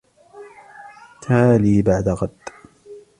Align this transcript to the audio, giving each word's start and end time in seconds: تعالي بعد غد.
تعالي 1.21 1.81
بعد 1.81 2.07
غد. 2.09 2.39